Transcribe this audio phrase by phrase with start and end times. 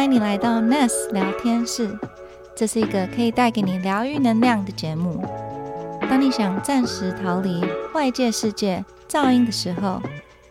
[0.00, 1.94] 欢迎你来到 Ness 聊天室，
[2.56, 5.22] 这是一个可以带给你疗愈能量的节目。
[6.00, 10.00] 当你想暂时逃离外界世界噪音的时候，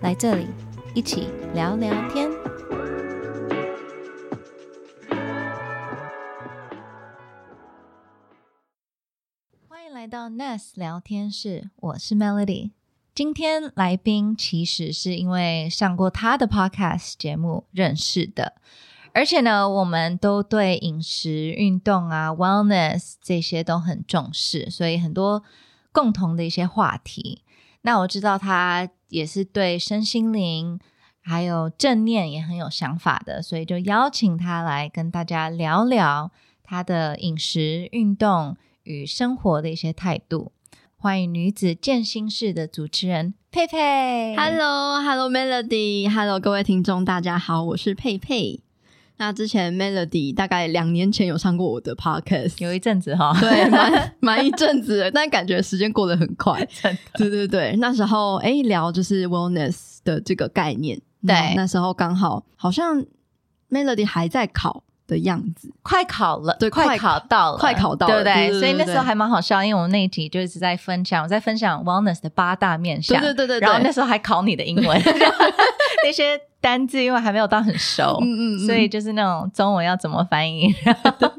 [0.01, 0.45] 来这里
[0.93, 2.29] 一起聊聊天。
[9.67, 12.69] 欢迎来到 Ness 聊天室，我是 Melody。
[13.15, 18.53] 今天来宾其实是因为上过他的 Podcast 节目认识的，
[19.19, 25.43] 而且呢，我们都对饮食、运动啊、Wellness 这些都很重视，所以很多
[25.91, 27.43] 共同的一些话题。
[27.81, 30.79] 那我知道他也是对身心灵
[31.21, 36.31] 还有正念也很有想法的，所以就邀请他来跟大家聊聊
[36.63, 40.53] 他的饮食、运动与生活的一些态度。
[40.95, 44.33] 欢迎女子健心室的主持人佩佩。
[44.37, 48.61] Hello，Hello Melody，Hello 各位听众，大家好，我是佩佩。
[49.19, 56.65] 那之前 Melody 大概两年前有上过我的 Podcast，有一阵子哈，对，蛮 蛮一阵子的，但感觉时间过得很快。
[57.15, 60.97] 对对对，那时候哎聊就是 wellness 的这个概念，
[61.27, 61.35] 对。
[61.35, 63.05] 那那时候刚好好像
[63.69, 68.33] Melody 还在考的样子，快考了，对快快考到了，快考到了对不对？
[68.33, 75.01] 对对对所以那时候还蛮好笑，因为我们那一集就一直在分享，我在分享 wellness 的八大面向，对对对对对然后那时候还考你的英文，
[76.05, 80.73] 那些单字因为还没有到很熟，嗯嗯嗯所以就是那种中文要怎么翻译，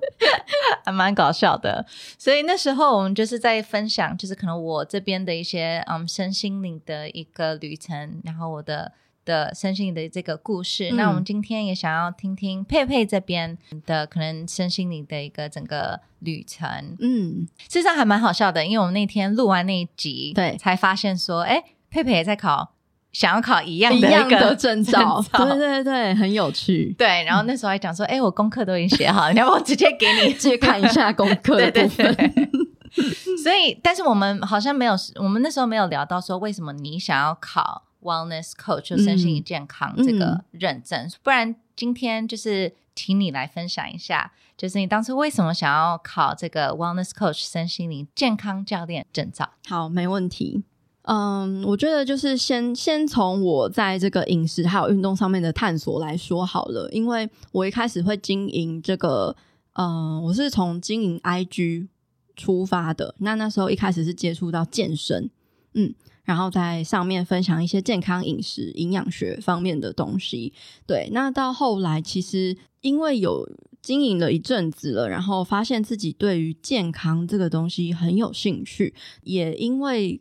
[0.85, 1.85] 还蛮搞笑的。
[2.19, 8.93] 所以那时候我们就是在分享，就是可能我这边的一些嗯身心灵的一个旅程，然后我的。
[9.25, 16.97] 的身心灵的这个故事，嗯那我们今天也想要听听佩佩这边的可能身心灵的一个整个旅程。
[17.01, 22.75] 嗯，事实上还蛮好笑的，因为我们那天录完那一集，对才发现说，哎，佩佩也在考，
[23.13, 26.95] 想要考一样一的一个样的证照， 对对对，很有趣。
[26.99, 32.15] 对，然后那时候还讲说，哎，我功课都已经写好了，你要不要直接给你去看一下功课对对的 部分。
[32.17, 32.51] 对。
[33.43, 49.51] 所以，但是我们好像没有，我们那时候没有聊到说为什么你想要考 wellness coach 就身心灵健康这个认证，不然今天就是请你来分享一下，就是你当初为什么想要考这个 wellness coach 身心灵健康教练证照？
[49.67, 50.65] 好，没问题。
[51.03, 59.35] 嗯，我觉得就是先先从我在这个饮食还有运动上面的探索来说好了，因为我一开始会经营这个，
[59.73, 61.89] 嗯，我是从经营 IG
[62.37, 63.15] 出发的。
[63.19, 65.31] 那那时候一开始是接触到健身，
[65.73, 65.95] 嗯，
[66.31, 70.53] 然后在上面分享一些健康饮食、营养学方面的东西。
[70.87, 73.45] 对，那到后来其实因为有
[73.83, 80.21] 经营了一阵子了，然后发现自己对于健康这个东西很有兴趣，也因为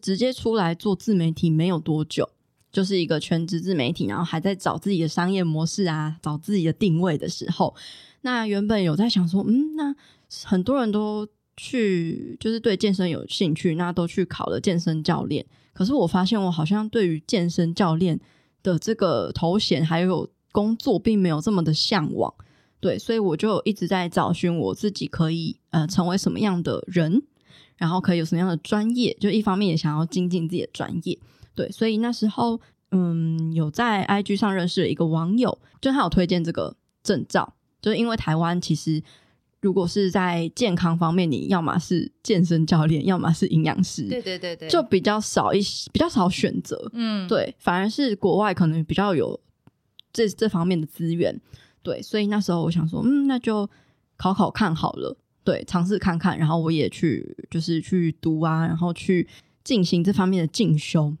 [0.00, 2.26] 直接出来做自媒体没有多久，
[2.72, 7.74] 就是一个全职自媒体，然后还在找自己的商业模式啊，找自己的定位的时候，
[8.22, 9.94] 那原本有在想说，嗯，那
[10.42, 11.28] 很多人都
[11.62, 15.44] 去就是对健身有兴趣，那都去考了健身教练，
[15.74, 18.18] 可是我发现我好像对于健身教练
[18.62, 22.32] 的这个头衔还有工作，并没有这么的向往。
[22.80, 27.22] 对，所以我就一直在找寻我自己可以呃成为什么样的人，
[27.76, 29.14] 然后可以有什么样的专业。
[29.20, 31.18] 就一方面也想要精进自己的专业，
[31.54, 32.58] 对，所以那时候
[32.90, 39.02] 嗯有在 IG 上认识了一个网友，就他有推荐这个证照，就是因为台湾其实
[39.60, 44.68] 如果是在健康方面，你要么是健身教练，要么是营养师，对对对对。
[44.68, 46.90] 就比较少一些比较少选择。
[46.94, 49.38] 嗯，对，反而是国外可能比较有
[50.12, 51.38] 这这方面的资源，
[51.82, 53.68] 对，所以那时候我想说，嗯，那就
[54.16, 59.28] 考考看好了，对，尝试看看，然后我也去就是去读啊，然后去
[59.62, 61.14] 进行这方面的进修，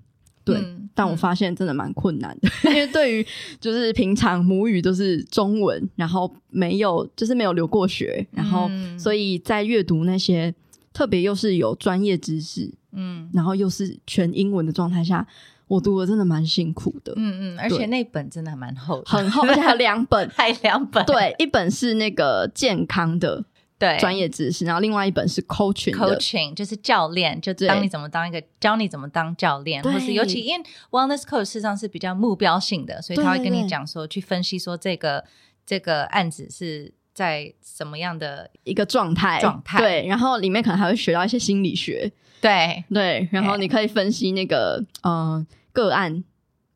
[0.44, 3.26] 对，嗯但我发现真的蛮困难的， 因为对于
[3.60, 8.98] 就是平常母语都是中文，然后没有就是没有留过学，然后嗯。
[8.98, 10.54] 所以在阅读那些
[10.92, 13.30] 特别又是有专业知识，嗯。
[13.32, 15.26] 然后又是全英文的状态下，
[15.68, 20.28] 我读的真的蛮辛苦的，嗯嗯，而且那本真的还蛮厚的，很厚，而 且还有两本。
[20.30, 23.44] 还两本，对，一本是那个健康的
[23.80, 23.98] 对。
[23.98, 27.66] 专业知识，然后另外一本是 coaching coaching 就是教练，就对。
[27.66, 35.24] 当你怎么当一个教你怎么当教练，或是尤其因为 wellness coach 事实上是比较目标性的，所以他会跟你讲说，去分析说这个
[35.64, 39.78] 这个案子是在什么样的一个状态，状态。
[39.78, 42.84] 对，然后里面可能还会学到一些心理学，对。
[42.92, 46.22] 对，然后你可以分析那个呃个案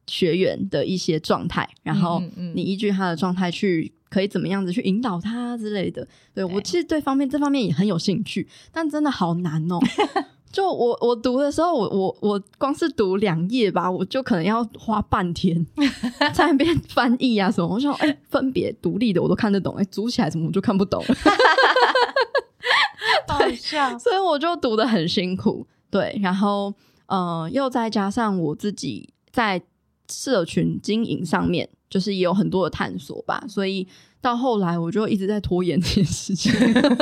[0.07, 2.53] 学员的一些状态，然后嗯嗯嗯。
[2.57, 6.07] 你依据他的状态去可以怎么样子去引导他之类的。
[6.33, 9.81] 对我其实对方面这方面也很有兴趣，但真的好难哦。
[10.53, 15.67] 就我我读的时候，我我我光是读两页吧，我就可能要花半天
[16.33, 17.67] 在那边翻译啊什么。
[17.67, 21.03] 我想，哎、分别独立的我都看得懂，哎、组起来怎么我就看不懂，
[23.27, 23.99] 好笑。
[23.99, 25.67] 所以我就读的很辛苦。
[25.91, 26.73] 对，然后
[27.07, 29.61] 呃，又再加上我自己在
[30.09, 33.87] 社群经营上面，就是也有很多的探索吧，所以
[34.21, 36.51] 到后来我就一直在拖延这件事情，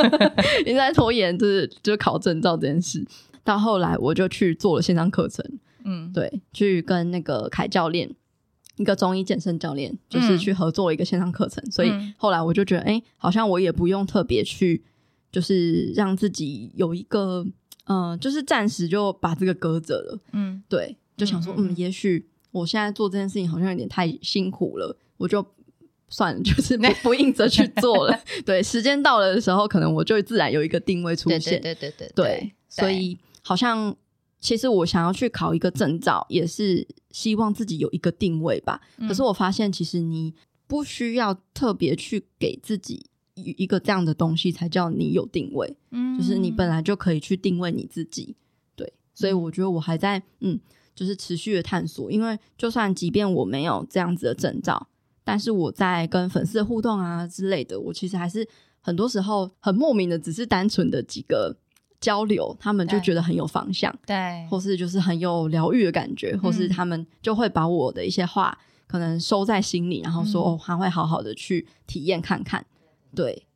[0.66, 3.02] 一直在拖延，就是就是考证照这件事。
[3.42, 5.42] 到后来我就去做了线上课程，
[5.86, 8.14] 嗯，对，去跟那个凯教练，
[8.76, 11.64] 一个中医健身教练，就是嗯去合作一个线上课程。
[11.70, 14.84] 所以嗯后来我就觉得，哎、好像我也不用特别去，
[15.32, 17.46] 就是让自己有一个，
[17.86, 20.18] 呃，就是暂时就把这个搁着了。
[20.34, 25.44] 嗯对，就想说，嗯嗯嗯嗯，也许我现在做这件事情好像有点太辛苦了，我就。
[26.14, 28.20] 算了， 就是不不硬着去做了。
[28.44, 31.58] 对，时间到了的时候，可能我就会自然有一个定位出对现。
[31.58, 33.96] 对对对对对，所以好像
[34.38, 38.78] 其实我想要去考一个证照，也是希望自己有一个定位吧。
[38.98, 40.34] 嗯可是我发现，其实你
[40.66, 45.74] 不需要特别去给自己一一个这样的东西，才叫你有定位。
[45.92, 48.36] 嗯就是你本来就可以去定位你自己。
[48.76, 50.60] 对，所以我觉得我还在嗯，
[50.94, 52.10] 就是持续的探索。
[52.10, 54.88] 因为就算即便我没有这样子的证照，
[55.24, 58.46] 但是我在跟粉丝的互动啊之类的，我其实还是
[58.80, 61.56] 很多时候很莫名的，只是单纯的几个
[62.00, 66.68] 交流，他们就觉得很有方向，对，或是就是很有疗愈的感觉，或是嗯。
[66.68, 68.58] 他们就会把我的一些话
[68.88, 70.46] 可能收在心里，然后说、嗯。
[70.52, 72.66] 哦，他会好好的去体验看看。
[73.14, 73.46] 对，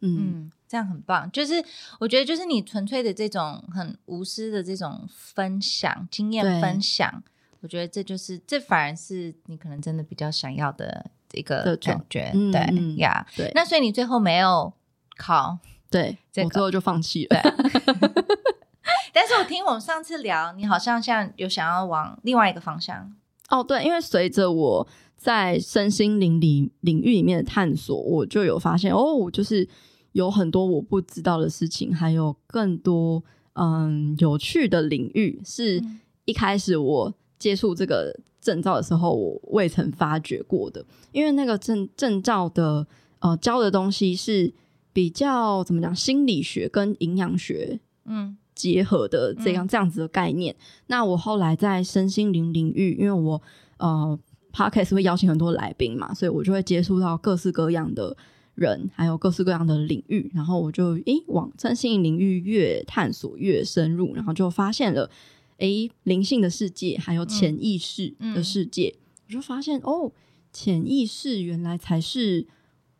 [0.00, 0.18] 嗯。
[0.20, 1.30] 嗯，这样很棒。
[1.30, 1.54] 就是
[1.98, 7.22] 我觉得，就是你纯粹的这种很无私的这种分享经验分享，
[7.60, 12.30] 我觉得这就是这反而是你可能真的比较想要的一个感觉。
[12.34, 14.72] 嗯对嗯呀，对，那所以你最后没有
[15.16, 15.58] 考，
[15.90, 17.40] 对这个我最后就放弃了。
[19.12, 23.14] 但是我听我们上次聊，你好像像有想要往另外一个方向。
[23.48, 29.66] 哦，对，因为随着我在身心灵里领域里面的探索，我就有发现哦，我就是
[30.14, 33.22] 有很多我不知道的事情，还有更多
[33.54, 40.84] 嗯有趣的领域，是嗯一开始我接触这个证照的时候，我未曾发掘过的。
[41.12, 42.86] 因为那个证证照的
[43.18, 44.52] 呃教的东西是
[44.92, 50.54] 比较怎么讲，心理学跟营养学嗯结合的这样、这样子的概念。
[50.86, 53.42] 那我后来在身心灵领域，因为我
[53.78, 54.16] 呃
[54.52, 58.16] podcast 会邀请很多来宾嘛，所以我就会接触到各式各样的
[58.54, 60.30] 人，还有各式各样的领域。
[60.34, 65.10] 然后我就诶往身心领域越探索越深入，然后就发现了
[65.58, 68.94] 诶灵性的世界，还有潜意识的世界。
[69.26, 70.12] 我就发现哦，
[70.52, 72.46] 潜意识原来才是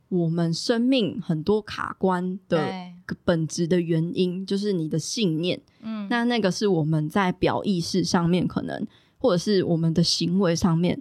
[0.09, 2.73] 我们生命很多卡关的
[3.25, 5.61] 本质的原因，就是你的信念。
[5.81, 8.87] 嗯那那个是我们在表意识上面可能，
[9.19, 11.01] 或者是我们的行为上面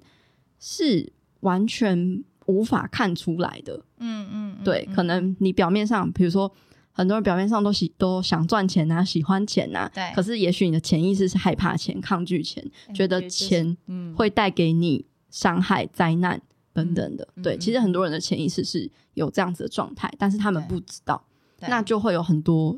[0.60, 1.12] 是
[1.42, 3.86] 完全无法看出来的。
[4.00, 6.52] 嗯嗯，嗯对，嗯可能你表面上，比如说
[6.92, 16.42] 很多人表面上都喜都想赚钱啊，喜欢钱啊，对可是也许你的潜意识是害怕钱、抗拒钱，哎觉得钱嗯会带给你伤害、灾难
[16.74, 17.28] 等等的。
[17.42, 21.24] 对，其实很多人的潜意识是有这样子的状态，但是他们不知道，
[21.62, 22.78] 那就会有很多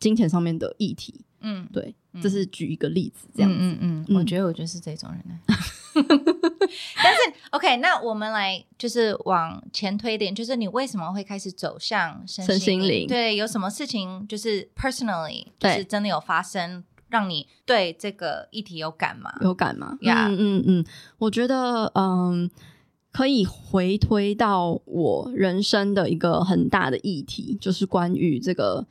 [0.00, 1.24] 金钱上面的议题。
[1.40, 3.56] 嗯对，嗯这是举一个例子，这样子。
[3.58, 5.38] 嗯嗯嗯，嗯我觉得我就是这种人呢。
[7.02, 19.34] 但是 OK，那我们来就是往前推一点，就是你为什么会开始走向身身心灵对，有什么事情就是 personally 就是真的有发生，让你对这个议题有感吗？
[19.42, 19.98] 有感吗？
[20.00, 20.84] 呀嗯嗯嗯，
[21.18, 22.50] 我觉得嗯，
[23.12, 28.86] 可以回推到我人生的一个很大的议题，就是关于这个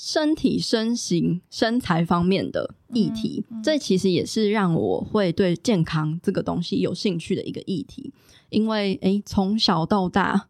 [0.00, 3.44] 身体、身形、身材方面的议题。
[3.50, 8.12] 嗯嗯这其实也是让我会对健康这个东西有兴趣的一个议题，
[8.50, 10.46] 因为诶，从小到大。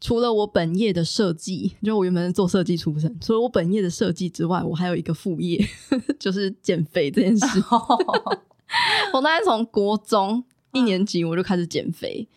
[0.00, 5.66] 除了我本业的设计，就我原本是做设计出身，除了我本业的设计之外，我还有一个副业，
[6.20, 7.46] 就是减肥这件事。
[9.14, 12.28] 我大概从国中一年级我就开始减肥，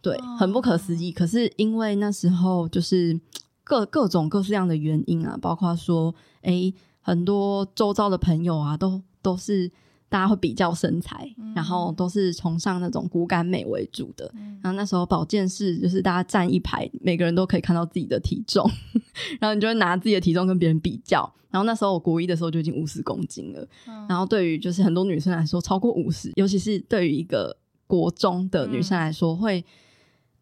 [0.00, 1.12] 对，很不可思议。
[1.12, 3.20] 可是因为那时候就是
[3.68, 9.68] 各各种各式样的原因啊，包括说，诶，很多周遭的朋友啊，都都是
[10.08, 14.32] 大家会比较身材，然后都是崇尚那种骨感美为主的。
[14.62, 18.64] 然后那时候保健室就是大家站一排，每个人都可以看到自己的体重，
[19.40, 21.28] 然后你就会拿自己的体重跟别人比较。
[21.50, 23.66] 然后那时候我国一的时候就已经五十公斤了，
[24.08, 27.56] 然后对于就是很多女生来说，超过五十，尤其是对于一个
[27.88, 29.64] 国中的女生来说，会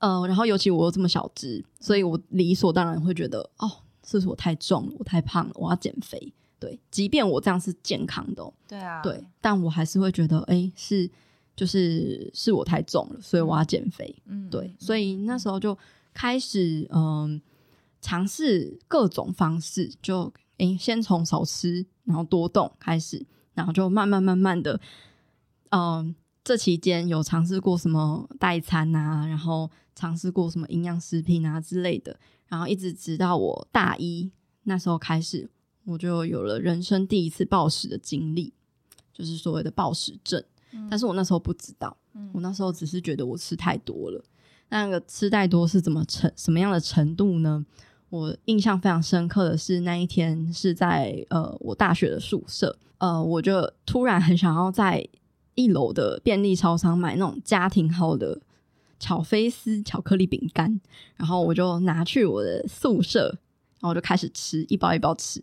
[0.04, 3.70] 呃，然后尤其我又这么小只，所以我理所当然会觉得，哦，
[4.06, 6.30] 是不是我太重了，我太胖了，我要减肥。
[6.58, 11.10] 对，即便我这样是健康的、哦，对啊，对，但我还是会觉得，哎，是
[11.56, 14.14] 就是是我太重了，所以我要减肥。
[14.26, 15.76] 嗯，对，嗯所以那时候就
[16.12, 17.40] 开始嗯
[18.02, 24.78] 尝试各种方式，就诶先从少吃，然后多动开始，然后就慢慢慢慢的，
[25.70, 34.30] 嗯，这期间有尝试过什么代餐啊，然后尝试过什么营养食品啊之类的，然后一直直到我大一
[34.64, 35.48] 那时候开始，
[35.84, 38.52] 我就有了人生第一次暴食的经历，
[39.12, 40.42] 就是所谓的暴食症。
[40.90, 44.24] 但是我那时候不知道，嗯我那时候只是觉得我吃太多了。
[44.70, 47.64] 那个吃太多是怎么成什么样的程度呢？
[48.08, 55.06] 我印象非常深刻的是那一天是在呃我大学的宿舍，呃，我就突然很想要在
[55.54, 58.40] 一楼的便利超商买那种家庭号的
[58.98, 60.80] 巧菲斯巧克力饼干，
[61.16, 65.42] 然后我就拿去我的宿舍，然后我就开始吃，一包一包吃。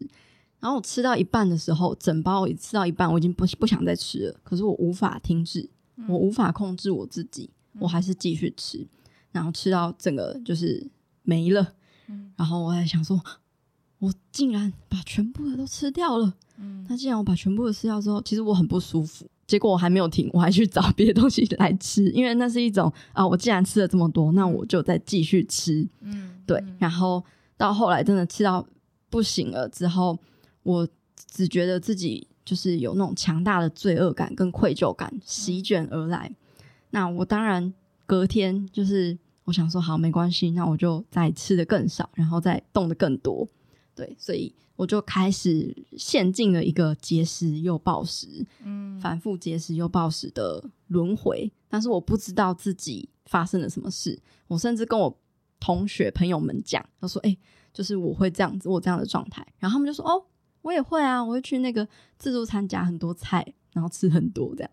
[0.59, 5.67] 然后我吃到一半的时候，整包一吃到一半，我已经不不想再吃了，可是我无法停止，
[6.07, 8.87] 我无法控制我自己，我还是继续吃，
[9.31, 10.87] 然后吃到整个就是
[11.23, 11.73] 没了。
[12.07, 13.19] 嗯然后我还想说，
[13.99, 16.33] 我竟然把全部的都吃掉了。
[16.57, 19.25] 嗯那既然我把全部的吃掉之后，其实我很不舒服。
[19.51, 25.85] 结果我还没有停，我还去找别的东西来吃， 因为那是一种啊，我既然吃了这么多，那我就再继续吃。
[25.99, 27.21] 嗯，对，嗯然后
[27.57, 28.65] 到后来真的吃到
[29.09, 30.17] 不行了之后，
[30.63, 30.87] 我
[31.29, 36.31] 只觉得自己就是有那种强大的罪恶感跟愧疚感席卷而来。
[36.91, 37.73] 那我当然
[38.05, 43.45] 隔天就是我想说好没关系，那我就再吃的更少，然后再动的更多。
[43.95, 54.19] 对，所以我就开始陷进了一个节食又暴食，嗯反复节食又暴食的轮回，但是我不知道自己发生了什么事。
[54.47, 55.19] 我甚至跟我
[55.59, 57.37] 同学朋友们讲，他说：“哎、
[57.73, 60.25] 就是我会这样子，我这样的状态。”然后他们就说：“哦，
[60.61, 64.71] 我也会啊，我会去那个自助餐夹很多菜，然后吃很多这样。”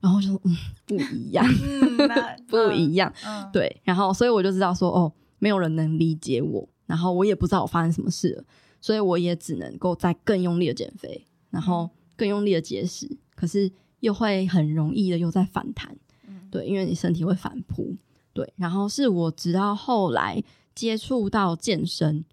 [0.00, 2.08] 然后我就说：“嗯，不一样，嗯
[2.48, 3.12] 不一样。
[3.24, 8.44] 嗯，对，然后所以我就知道说，哦，没有人能理解我，然后我也不知道我发生什么事了，
[8.78, 15.96] 所以我也只能够再更用力的减肥，然后更用力的节食，可是又会很容易的又在反弹，
[16.28, 17.96] 嗯对，因为你身体会反扑，
[18.34, 20.44] 对，然后是我直到后来
[20.74, 22.26] 接触到健身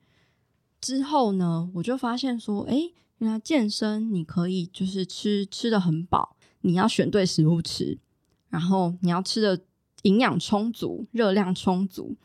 [0.82, 7.98] 之后呢，我就发现说，诶，原来健身你可以就是吃吃的很饱，你要选对食物吃，
[8.50, 9.62] 然后你要吃的
[10.02, 12.18] 营养充足、热量充足。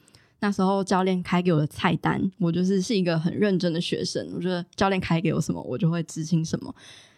[0.44, 6.74] 那时候教练开给我的菜单，我就是是一个很认真的学生，我觉得教练开给我什么，我就会执行什么。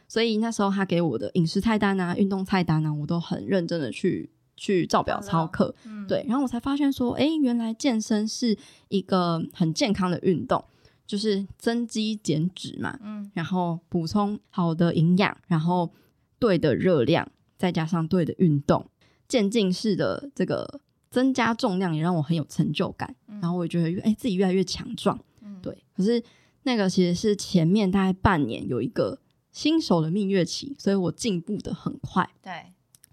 [0.07, 5.75] 所以那时候他给我的饮食菜单啊、运动菜单啊，我都很认真的去去照表操课。
[5.87, 8.57] 嗯对，然后我才发现说，诶，原来健身是
[8.91, 10.65] 一个很健康的运动，
[11.05, 15.91] 就是增肌减脂嘛，嗯然后补充好的营养，然后
[16.39, 17.29] 对的热量，
[17.59, 18.89] 再加上对的运动，
[19.27, 20.81] 渐进式的这个
[21.17, 25.75] 增加重量也让我很有成就感，嗯然后我也觉得哎、自己越来越强壮，嗯对。
[25.95, 26.23] 可是
[26.65, 29.19] 那个其实是前面大概半年有一个
[29.51, 32.29] 新手的蜜月期，所以我进步的很快。
[32.43, 32.67] 对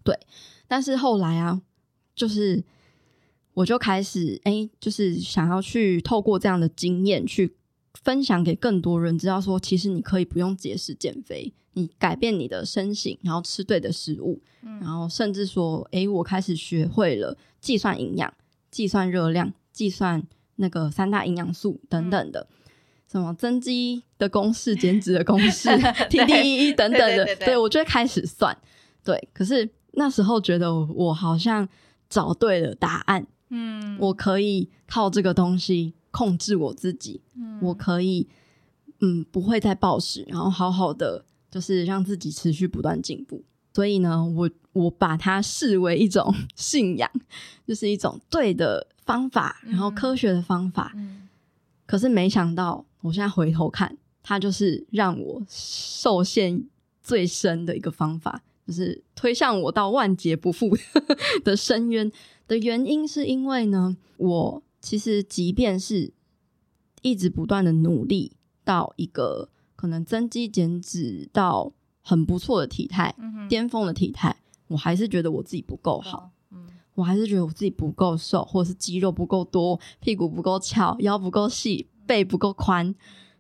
[0.04, 0.20] 对，
[0.68, 1.62] 但是后来啊，
[2.14, 2.62] 就是
[3.54, 7.56] 我就开始哎、就是想要去透过这样的经验去
[7.94, 18.32] 分享给更多人，知道说其实你可以不用节食减肥，你改变你的身形，然后吃对的食物，嗯然后甚至说，哎、我开始学会了计算营养、
[18.70, 20.22] 计算热量、计算
[20.58, 22.46] 那个三大营养素等等的。
[23.10, 25.70] 什么增肌的公式、减脂的公式、
[26.10, 28.58] TDEE 等等的，对我就会开始算。
[29.04, 31.68] 对，可是那时候觉得我我好像
[32.10, 38.28] 找对了答案，嗯我可以靠这个东西控制我自己，嗯我可以
[39.02, 43.44] 嗯不会再暴食，然后好好的就是让自己持续不断进步。
[43.74, 47.10] 所以呢，我我把它视为一种 信仰，
[47.68, 49.96] 就是一种对的方法，然后嗯。
[49.96, 50.92] 科学的方法。
[50.96, 51.28] 嗯。
[51.86, 56.66] 可是没想到，我现在回头看，它就是让我受限
[57.02, 60.78] 最深的一个方法，就是推向我到万劫不复
[61.44, 62.12] 的深渊。
[62.48, 66.12] 的原因，是因为呢，我其实即便是
[67.02, 71.72] 一直不断的努力到一个可能增肌减脂到
[72.04, 73.16] 很不错的体态、
[73.50, 74.36] 巅峰的体态，
[74.68, 82.94] 我还是觉得我自己不够好。，嗯我还是觉得我自己不够瘦，或者是肌肉不够多，屁股不够翘，腰不够细，背不够宽，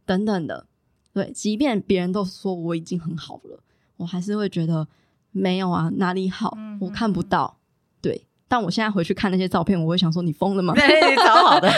[0.08, 0.65] 等等的。
[1.13, 3.60] 对，即便别人都说我已经很好了，
[3.98, 4.88] 我还是会觉得
[5.29, 7.60] 没有啊，哪里好嗯，我看不到。
[8.01, 10.74] 对，但我现在回去看那些照片，我会想说你疯了吗？
[10.75, 11.70] 对，超好的，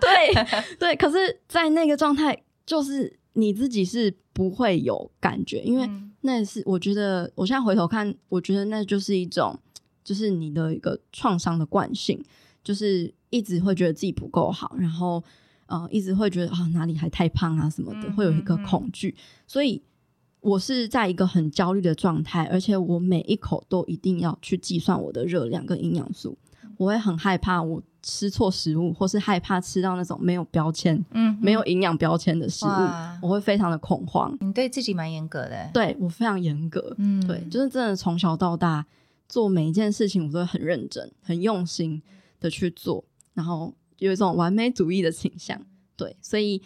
[0.00, 6.12] 对对，可是，在那个状态，就是你自己是不会有感觉，因为嗯。
[6.20, 9.58] 那是我觉得我现在回头看，我觉得那就是一种，
[10.04, 12.22] 就是你的一个创伤的惯性，
[12.62, 15.22] 就是一直会觉得自己不够好，然后
[15.66, 19.16] 呃一直会觉得啊哪里还太胖啊什么的，嗯会有一个恐惧，
[19.46, 19.80] 所以
[20.40, 26.36] 我是在一个很焦虑的状态，而且我每一口都一定要去计算我的热量跟营养素，
[26.78, 32.68] 我会很害怕我吃错食物，或是害怕吃到那种没有标签、嗯没有营养标签的食物，
[33.20, 34.34] 我会非常的恐慌。
[34.40, 38.86] 你对自己蛮严格的，，对我非常严格，嗯对，就是真的从小到大
[39.28, 42.00] 做每一件事情，我都会很认真、很用心
[42.40, 43.04] 的去做，
[43.34, 45.60] 然后有一种完美主义的倾向。
[45.96, 46.62] 对，所以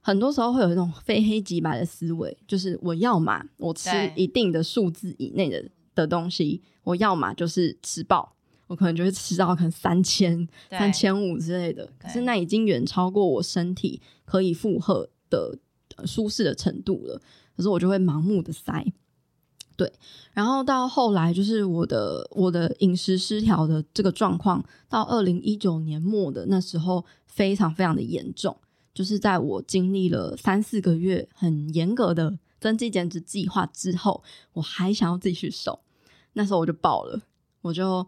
[0.00, 8.35] 很多时候会有一种非黑即白的思维，就是我要嘛，我吃一定的数字以内的的东西，我要嘛就是吃饱。
[8.66, 15.58] 我可能就会吃到可能三千、对三千五之类的，可是那已经远超过我身体可以负荷的、
[15.96, 17.20] 呃舒适的程度了。
[17.56, 18.84] 可是我就会盲目的塞，
[19.76, 19.92] 对。
[20.32, 28.54] 然后到后来，就是我的我的饮食失调的这个状况，到二零一九年末的那时候，非常非常的严重。
[28.92, 34.22] 就是在我经历了三四个月很严格的增肌减脂计划之后，
[34.54, 35.80] 我还想要继续瘦，
[36.32, 37.22] 那时候我就爆了，
[37.60, 38.06] 我就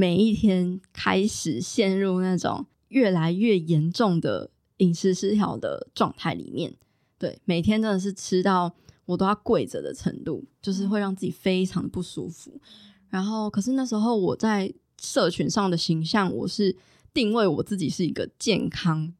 [0.00, 6.72] 每一天开始陷入那种越来越严重的饮食失调的状态里面。
[7.18, 8.72] 对，每天真的是吃到
[9.06, 12.60] 我都要跪着的程度，就是会让自己非常的不舒服。
[13.08, 16.76] 然后，可是那时候我在社群上的形象，我是
[17.12, 19.12] 定位我自己是一个健康，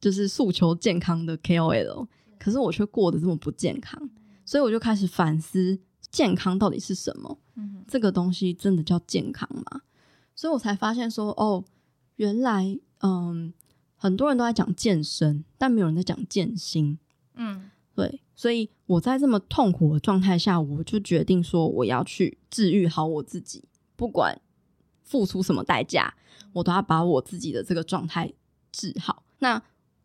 [0.00, 2.06] 就是诉求健康的 KOL，
[2.38, 4.08] 可是我却过得这么不健康，
[4.44, 5.80] 所以我就开始反思
[6.12, 7.40] 健康到底是什么。
[7.56, 9.80] 嗯这个东西真的叫健康吗？
[10.34, 11.64] 所以我才发现说，哦，
[12.16, 13.52] 原来嗯，
[13.96, 16.98] 很多人都在讲健身，但没有人在讲健心。
[17.34, 23.64] 嗯对，所以我在这么痛苦的状态下，我就决定说，我要去治愈好我自己，
[23.96, 24.40] 不管
[25.02, 26.14] 付出什么代价，
[26.54, 28.32] 我都要把我自己的这个状态
[28.72, 29.22] 治好。
[29.40, 29.62] 那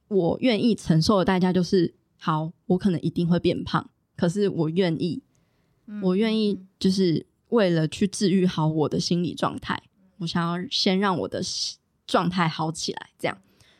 [0.09, 5.21] 我愿意承受的代价就是，好，我可能一定会变胖，可是我愿意，
[5.85, 9.81] 嗯我愿意就是为了去治愈好我的心理状态，
[10.19, 11.41] 我想要先让我的
[12.05, 13.37] 状态好起来，这样。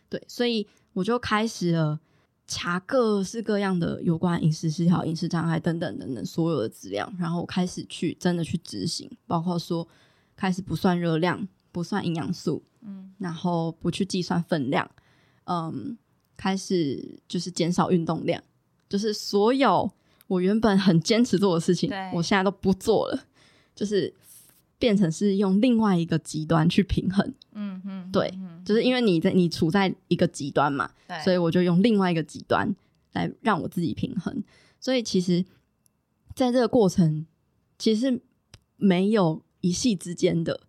[0.09, 1.99] 对，所以我就开始了
[2.47, 9.87] 查各式各样的有关饮食失调、饮食障碍等等等等所有的资料，然后我开始去真的去执行，包括说
[10.35, 13.13] 开始不算热量、不算营养素，嗯。
[13.17, 14.89] 然后不去计算分量，
[15.45, 15.97] 嗯，
[16.37, 18.41] 开始就是减少运动量，
[18.87, 19.91] 就是所有
[20.27, 23.25] 我原本很坚持做的事情对，我现在都不做了，
[23.75, 24.13] 就是
[24.79, 32.75] 变成是用另外一个极端去平衡，嗯嗯，对嗯就是因为你在你处在一个极端嘛，对，所以我就用另外一个极端
[33.13, 34.43] 来让我自己平衡。
[34.79, 35.43] 所以其实
[36.35, 37.25] 在这个过程，
[37.79, 38.21] 其实
[38.75, 40.61] 没有一夕之间的，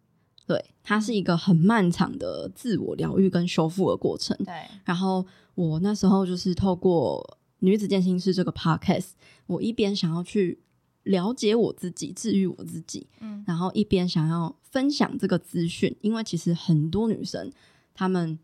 [0.47, 4.35] 对，它是一个很漫长的自我疗愈跟修复的过程。
[4.39, 9.11] 对，然后我那时候就是透过女子健心室这个 podcast，
[9.47, 10.59] 我一边想要去
[11.05, 17.51] 了解我自己，治愈我自己，嗯然后一边想要分享这个资讯，因为其实很多女生
[17.95, 18.39] 她们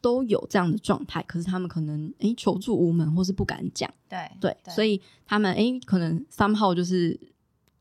[0.00, 7.18] 都有这样的状态，可是她们可能诶求助无门，或是不敢讲，对对，所以她们诶可能 somehow 就是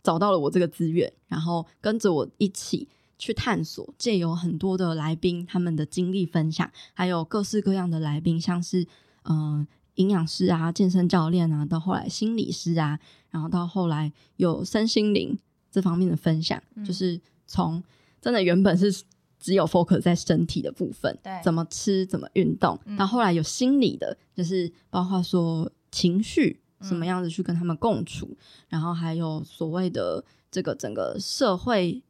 [0.02, 2.88] 找到了我这个资源，然后跟着我一起
[3.20, 8.88] 去探索，借由很多的来宾他们的经历分享，还有各式各样的来宾，像是
[9.24, 9.60] 嗯。
[9.60, 15.38] 呃营养师啊，健身教练啊，到后来心理师啊，然后到后来有身心灵
[15.72, 16.86] 这方面的分享，嗯。
[16.86, 17.84] 就是从
[18.22, 19.04] 真的原本是
[19.40, 28.36] 只有 focus 在身体的部分对，怎么吃、怎么运动，嗯到后来有心理的，就是包括说情绪嗯什么样子去跟他们共处，
[28.68, 32.02] 然后还有所谓的这个整个社会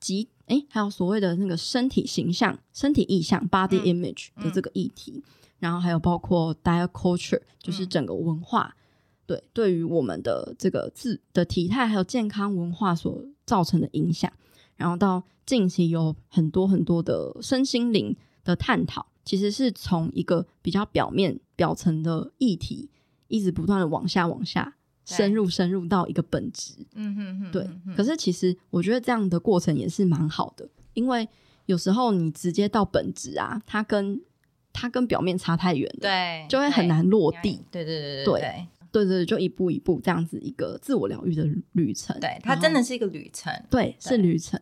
[0.00, 5.22] 及诶，还有所谓的那个身体形象、身体意象 （body 嗯 image） 的这个议题，
[5.64, 8.76] 然后还有包括 diet culture，就是嗯整个文化。
[9.24, 14.30] 对，对于我们的这个自的体态还有健康文化所造成的影响，
[14.76, 22.90] 然后到近期有很多很多的身心灵的探讨，其实是从一个比较表面表层的议题，
[23.28, 26.74] 一直不断的往下往下深入深入到一个本质。
[26.92, 31.26] 嗯哼哼，对可是其实我觉得这样的过程也是蛮好的，因为
[31.64, 34.20] 有时候你直接到本质啊，它跟
[34.74, 37.64] 它跟表面差太远了，，对就会很难落地。
[37.70, 42.18] 对对对对对对对对，就一步一步这样子一个自我疗愈的旅程。
[42.20, 44.60] 对，它真的是一个旅程，对，是旅程，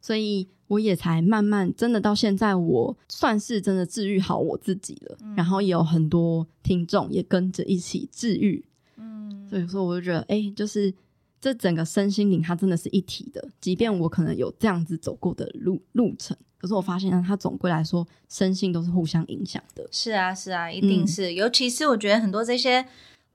[0.00, 5.16] 所以我也才慢慢真的到现在，我算是真的治愈好我自己了。
[5.22, 8.64] 嗯然后也有很多听众也跟着一起治愈，
[8.96, 10.92] 嗯，所以说我就觉得，哎、就是
[11.40, 13.48] 这整个身心灵它真的是一体的。
[13.60, 19.84] 即便我可能有这样子走过的路路程，可是我发现啊它总归来说，身性都是互相影响的。
[19.90, 21.34] 是啊，是啊，一定嗯是。
[21.34, 22.86] 尤其是我觉得很多这些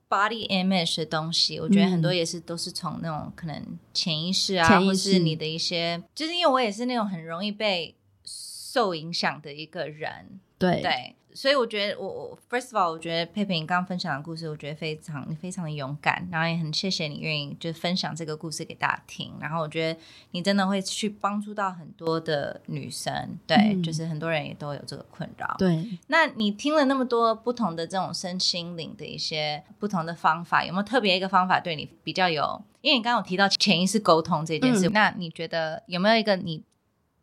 [0.08, 3.62] body image 的东西，我觉得很多也是、都是从那种可能
[3.92, 11.14] 潜意识啊，或是你的一些，就是因为我也是那种很容易被受影响的一个人，对，对。
[11.38, 19.32] 所以我觉得我，我 first of all，我觉得佩佩你刚刚分享的故事，我觉得非常你非常的勇敢，然后也很谢谢你愿意就分享这个故事给大家听。
[19.40, 20.00] 然后我觉得
[20.32, 25.54] 你真的会去帮助到很多的女生，对，嗯就是很多人也都有这个困扰。
[25.60, 32.60] 对，那你听了那么多不同的这种身心灵的一些不同的方法，有没有特别一个方法对你比较有？
[32.80, 36.64] 因为你刚刚有提到潜意识沟通这件事，嗯那你觉得有没有一个你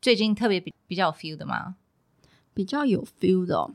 [0.02, 1.76] 最近特别比比较有 feel 的吗？
[2.54, 3.72] 比较有 feel 的、哦。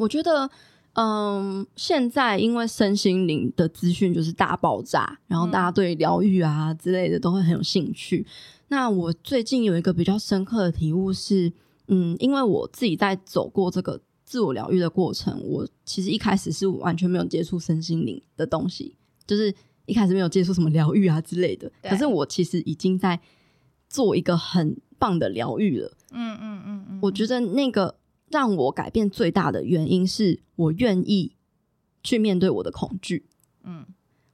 [0.00, 0.50] 我觉得，
[0.94, 8.26] 嗯，现在因为身心灵的资讯就是大爆炸，然后大家对疗愈啊之类的都会很有兴趣。
[8.68, 11.52] 那我最近有一个比较深刻的体悟是，
[11.88, 21.70] 嗯，因为我自己在走过这个自我疗愈的过程，我其实一开始是完全没有接触身心灵的东西，就是一开始没有接触什么疗愈啊之类的。
[21.82, 23.20] 可是我其实已经在
[23.88, 25.92] 做一个很棒的疗愈了。
[26.12, 27.94] 嗯嗯嗯嗯我觉得那个
[28.30, 31.36] 让我改变最大的原因是我愿意
[32.02, 33.26] 去面对我的恐惧，
[33.64, 33.84] 嗯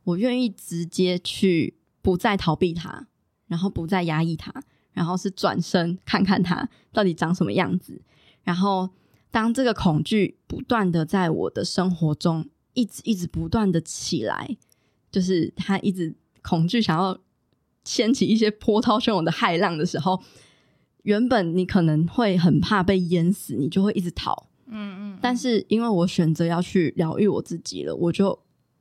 [0.04, 3.08] 我愿意直接去不再逃避它，
[3.48, 4.52] 然后不再压抑它，
[4.92, 8.00] 然后是转身看看它到底长什么样子。
[8.44, 8.88] 然后
[9.32, 14.56] 当这个恐惧不断的在我的生活中一直一直不断的起来，
[15.10, 17.18] 就是它一直恐惧想要
[17.82, 20.22] 掀起一些波涛汹涌的骇浪的时候，
[21.06, 24.48] 原本你可能会很怕被淹死，你就会一直逃。
[24.66, 28.36] 嗯嗯，但是因为我选择要去疗愈我自己了，我就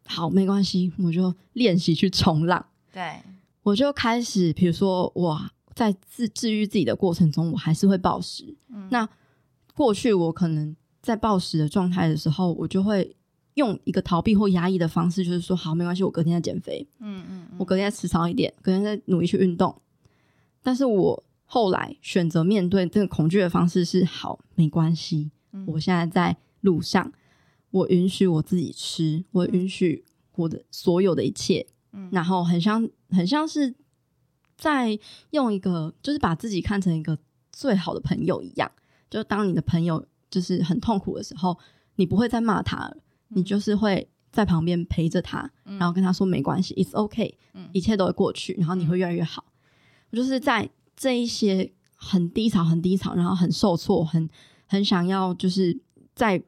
[0.07, 2.65] 好没关系，我就练习去冲浪。
[2.91, 3.21] 对，
[3.61, 5.39] 我就开始，比如说我
[5.75, 8.55] 在治治愈自己的过程中，我还是会暴食。
[8.69, 9.07] 嗯那
[9.75, 13.15] 过去我可能在暴食的状态的时候，我就会
[13.53, 19.79] 用一个逃避或压抑的方式，就是说好没关系，我隔天再减肥，嗯嗯我隔天再吃少一点，隔天再努力去运动。
[20.63, 27.11] 但是我后来选择面对这个恐惧的方式是好没关系，嗯我现在在路上，
[27.71, 30.03] 我允许我自己吃，我允许
[30.35, 33.73] 我的所有的一切，嗯然后很像很像是
[34.57, 34.97] 在
[35.31, 37.17] 用一个，就是把自己看成一个
[37.51, 38.71] 最好的朋友一样。
[39.09, 41.57] 就当你的朋友就是很痛苦的时候，
[41.95, 42.97] 你不会再骂他了，
[43.29, 49.45] 你就是会在旁边陪着他，嗯然后跟他说没关系，it's okay，、嗯一切都会过去，然后你会越来越好。
[50.09, 54.29] 我就是在这一些很低潮、很低潮，然后很受挫、很
[54.65, 55.77] 很想要就是
[56.13, 56.41] 在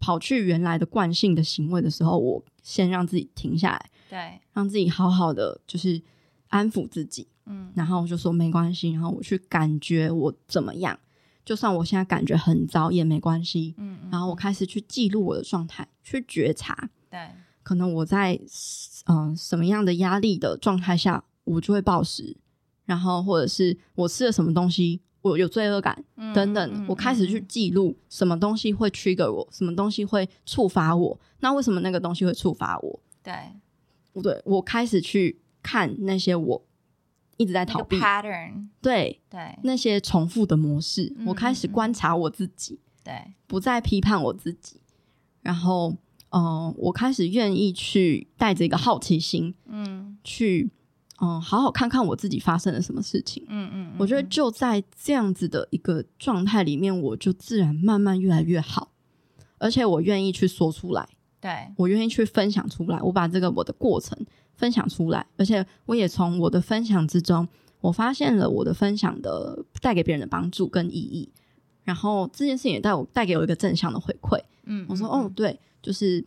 [0.00, 6.00] 跑去原来的惯性的行为的时候，我先让自己停下来，对，让自己好好的就是
[6.48, 7.72] 安抚自己，嗯。
[7.74, 10.98] 然后我就说没关系，然后我去感觉我怎么样，
[11.44, 17.28] 就算我现在感觉很糟也没关系，嗯嗯然后我开始去记录我的状态，去觉察，对，
[17.62, 18.38] 可能我在
[19.06, 22.36] 嗯、呃什么样的压力的状态下，我就会暴食，
[22.88, 33.00] 然后或者是我吃了什么东西，我有罪恶感嗯等等，我开始去记录什么东西会 trigger 我，什么东西会触发我，那为什么那个东西会触发我？
[33.22, 33.34] 对，
[34.14, 36.64] 不对，我开始去看那些我
[37.36, 39.58] 一直在逃避，pattern，对对。
[39.64, 44.80] 那些重复的模式，嗯我开始观察我自己，对，不再批判我自己，
[45.42, 45.94] 然后，
[46.30, 50.16] 嗯、我开始愿意去带着一个好奇心嗯。
[50.24, 50.70] 去，
[51.20, 53.44] 嗯、好好看看我自己发生了什么事情。
[53.48, 58.92] 嗯嗯，我觉得就在这样子的一个状态里面，我就自然慢慢越来越好，
[59.58, 61.08] 而且我愿意去说出来。
[61.40, 64.18] 对，我愿意去分享出来，我把这个我的过程
[64.54, 67.46] 分享出来，而且我也从我的分享之中，
[67.80, 71.28] 我发现了我的分享的带给别人的帮助跟意义，
[71.84, 74.36] 然后这件事情也带我带给我一个正向的回馈。
[74.64, 76.24] 嗯，我说嗯哦，，对，就是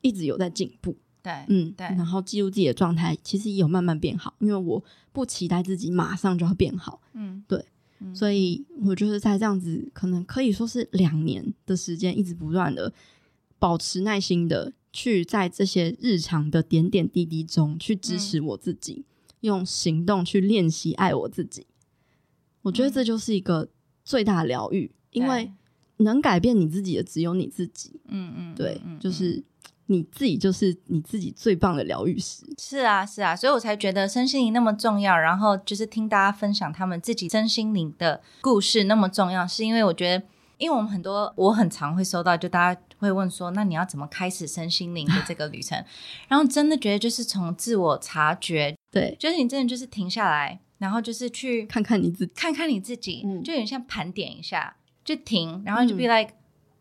[0.00, 1.86] 一直有在进步，对，嗯，对。
[1.86, 7.64] 然后记录自己的状态，其实也有慢慢变好，因为我不期待自己马上就要变好，嗯，对
[8.00, 12.92] 嗯，所以我就是在这样子，可能可以说是两年的时间，一直不断的
[13.58, 19.06] 保持耐心的去在这些日常的点点滴滴中去支持我自己，
[19.40, 21.66] 用行动去练习爱我自己。
[22.62, 23.68] 我觉得这就是一个
[24.04, 25.50] 最大的疗愈，因为
[25.98, 28.00] 能改变你自己的只有你自己。
[28.08, 28.98] 嗯嗯，对，嗯。
[28.98, 29.42] 就是
[29.86, 32.44] 你自己，就是你自己最棒的疗愈师。
[32.58, 35.16] 是啊，是啊，所以我才觉得身心灵那么重要。
[35.18, 40.24] 然后就是听大家分享他们自己身心灵的故事那么重要，是因为我觉得，
[40.58, 45.84] 因为我们很多，我很常会收到，就大家会会问说，那你要怎么开始身心灵的这个旅程？
[46.28, 56.30] 然后真的觉得就是从自我察觉，对，就是你真的就是停下来，然后就是去看看你自己，看看你自己，嗯就有点像盘点一下，就停，然后就 be like、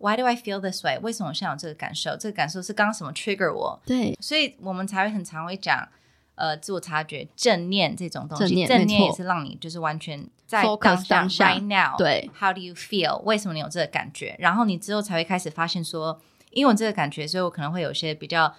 [0.04, 1.00] Why do I feel this way？
[1.00, 2.18] 为什么我现在有这个感受？
[2.18, 3.80] 这个感受是刚刚什么 trigger 我？
[3.86, 5.88] 对，所以我们才会很常会讲，
[6.36, 8.48] 呃，自我察觉、正念这种东西。
[8.48, 11.98] 正念正念也是让你就是完全在当下当下 right now。
[11.98, 13.22] 对，How do you feel？
[13.22, 14.36] 为什么你有这个感觉？
[14.40, 16.20] 然后你之后才会开始发现说，
[16.52, 18.54] 因为我这个感觉，所以我可能会有一些比较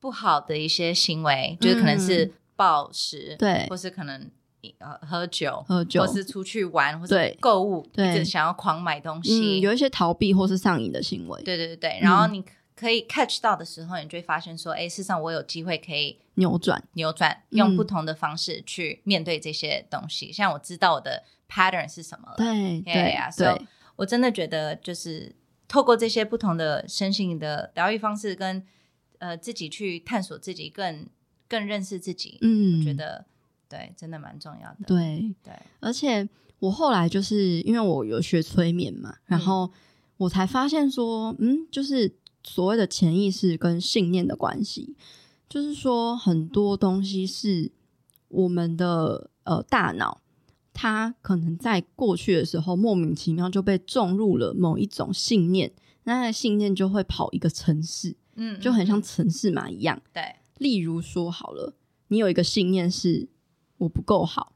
[0.00, 4.28] 不好的一些行为，就是可能是暴食，嗯对或是可能。
[4.78, 11.98] 呃，喝酒，喝酒或是出去玩，或对是购物，对一直想要狂买东嗯，西，有一些逃避或是上瘾的行为，对对对对。
[12.00, 12.44] 然后你
[12.76, 17.58] 可以 catch 到的时候，你就会发现说，哎，事实上我有机会可以扭转，扭转，嗯。
[17.58, 20.32] 用不同的方式去面对这些东西。
[20.32, 25.34] 像我知道我的 pattern 是什么了，对对 yeah, so 对，我真的觉得就是
[25.68, 28.64] 透过这些不同的身心的疗愈方式，跟
[29.18, 31.06] 呃自己去探索自己，更
[31.48, 33.26] 更认识自己，嗯，我觉得
[33.72, 34.76] 对，真的蛮重要的。
[34.86, 39.70] 对，对，而且我后来就是因为我有学催眠嘛，然后
[40.18, 44.94] 我才发现说，嗯，就是所谓的潜意识跟信念的关系，
[45.48, 47.72] 就是说很多东西是
[48.28, 50.20] 我们的呃大脑，
[50.74, 55.72] 它可能在过去的时候莫名其妙就被种入了某一种信念，
[56.04, 60.00] 那那个信念就会跑一个城市，嗯就很像嗯城市嘛一样。
[60.12, 60.22] 对，
[60.58, 61.74] 例如说好了，
[62.08, 63.28] 你有一个信念是
[63.82, 64.52] 我不够好，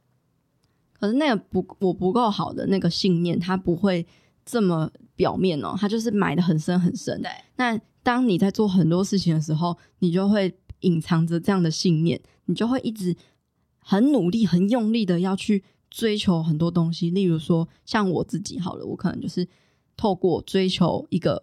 [0.93, 4.07] 可是那个不我不够好的那个信念，它不会
[4.45, 7.21] 这么表面哦，它就是埋的很深很深。
[7.21, 13.17] 对，那当你在做很多事情的时候，你就会隐藏着这样的信念，你就会一直
[13.79, 17.11] 很努力、很用力的要去追求很多东西。
[17.11, 19.49] 例如说，像我自己好了，我可能就是
[19.97, 21.43] 透过追求一个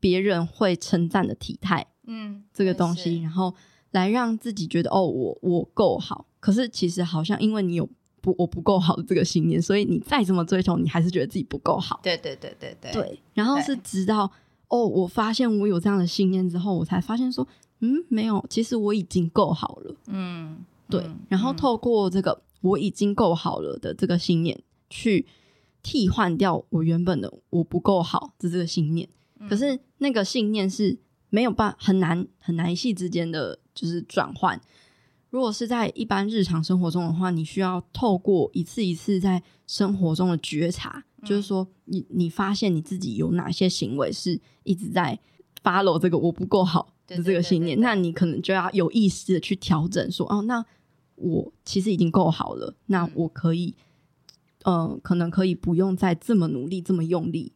[0.00, 3.54] 别人会称赞的体态，嗯，这个东西，然后
[3.92, 6.26] 来让自己觉得哦，我我够好。
[6.46, 7.84] 可是其实好像因为你有
[8.20, 11.98] 不我不够好的这个信念，所以你再怎么追求，你还是觉得自己不够好。
[12.04, 14.30] 对对对对对对，然后是直到
[14.68, 17.44] 哦，我发现我有这样的信念之后，我才发现说，
[17.80, 19.96] 嗯，没有，其实我已经够好了。
[20.06, 24.56] 嗯，对，嗯然后嗯透过这个我已经够好了的这个信念，
[24.88, 25.26] 去
[25.82, 29.08] 替换掉我原本的我不够好的这个信念。
[29.40, 30.96] 嗯可是那个信念是
[31.28, 34.60] 没有办很难很难一夕之间的就是转换。
[35.36, 45.18] 如果是在一般日常生活中的话，你需要透过一次一次在生活中的觉察，嗯就是说你你发现你自己有哪些行为是一直在
[45.62, 50.64] follow 这个我不够好的这个信念，那你可能就要有意识的去调整说，哦，那
[51.16, 53.10] 我其实已经够好了，那嗯。
[53.16, 53.74] 我可以，
[54.64, 57.55] 呃，可能可以不用再这么努力、这么用力，嗯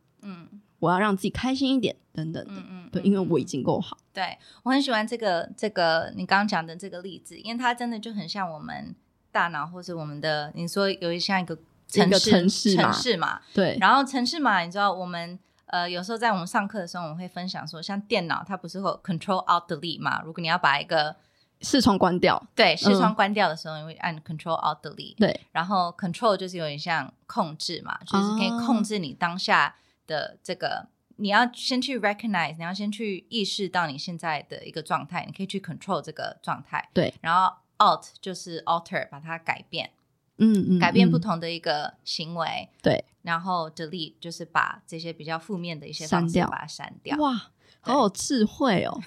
[0.81, 2.53] 我要让自己开心一点，等等的。
[2.55, 3.97] 嗯嗯，对，嗯因为我已嗯经够好。
[4.13, 8.95] 对我很喜欢这个这个你刚刚讲的这个例子，因为它真的就很像我们
[9.31, 15.39] 大脑或是我们的，你说有一像一个城市城市嘛城市嘛，对，然后城市嘛，你知道我们。
[15.73, 20.21] 呃，有时候在我们上课的时候，我们会分享说，像电脑它不是会 Control Alt Delete 嘛？
[20.25, 21.15] 如果你要把一个
[21.61, 22.45] 视窗关掉。
[22.57, 25.15] 对视窗关掉的时候，你会按 Control Alt Delete。
[25.17, 29.77] 对，然后 Control 就是有点像控制嘛，就是可以哦控制你当下
[30.11, 30.89] 的这个。
[31.23, 36.89] 你要先去 recognize，你要先去意识到你现在的一个状态，你可以去 control 这个状态。
[36.95, 39.91] 对，然后 alt 就是 alter，把它改变，
[40.39, 41.21] 嗯嗯，改变不嗯。
[41.21, 42.71] 同的一个行为。
[42.81, 47.15] 对，然后 delete 就是把这些比较负面的一些方式删掉把它删掉。
[47.19, 47.51] 哇，
[47.83, 48.99] 好有智慧哦！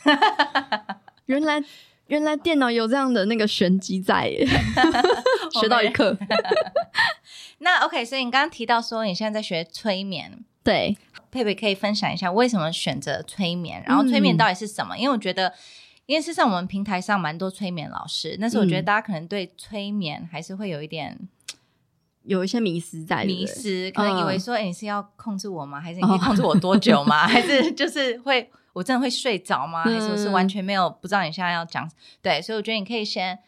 [1.25, 1.63] 原来
[2.05, 4.45] 原来电脑有这样的那个玄机在耶，
[5.59, 6.15] 学到一课。
[7.57, 10.97] 那 OK，所以你刚刚提到说你现在在学催眠，对，
[11.29, 14.97] 佩佩可以分享一下为什么选择催眠，然后催眠到底是什么？
[14.97, 15.53] 因为我觉得，
[16.05, 21.19] 因为事实上我们平台上蛮多催眠老师，但是我觉得嗯大家可能对催眠还是会有一点
[22.23, 25.81] 有一些迷失在，迷失，可能以为嗯说，哎、你是要控制我吗？
[25.81, 27.25] 还是你可以控制我多久吗？
[27.27, 29.83] 还是就是会我真的会睡着吗？
[29.83, 31.89] 还是我是完全没有不知道你现在要讲？
[32.21, 33.39] 对，所以我觉得你可以先。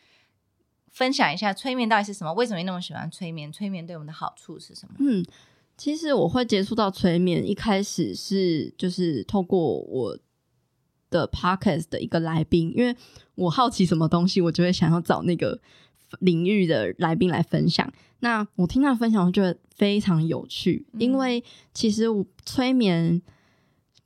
[0.92, 2.32] 分享一下催眠到底是什么？
[2.36, 3.52] 为什么你那么喜欢催眠？
[3.52, 4.96] 催眠对我们的好处是什么？
[5.00, 5.26] 嗯，
[5.78, 10.18] 其实我会接触到催眠，一开始是就是透过我
[11.10, 12.96] 的 podcast 的一个来宾，因为
[13.36, 15.60] 我好奇什么东西，我就会想要找那个
[16.20, 17.92] 领域的来宾来分享。
[18.20, 23.22] 那我听他分享，我觉得非常有趣，嗯因为其实我催眠。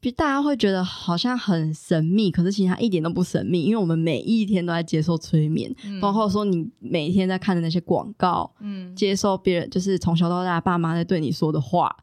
[0.02, 11.94] 比大家会觉得好像很神秘，可是其实它一点都不神秘，因为我们每一天都在接受催眠，嗯包括说你每天在看的那些广告，嗯接受别人就是从小到大爸妈在对你说的话，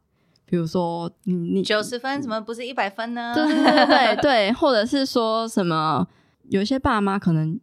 [0.45, 3.35] 比如说你你九十分怎么不是一百分呢？
[3.35, 6.07] 对对对对对，或者是说什么，
[6.51, 7.59] 有一些爸妈可能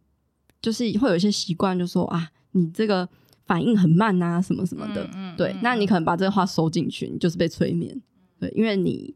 [0.60, 3.08] 就是会有一些习惯，就说啊，你这个
[3.46, 5.08] 反应很慢啊，什么什么的。
[5.14, 8.02] 嗯对，那你可能把这个话收进去，你就是被催眠。
[8.40, 9.14] 对，因为你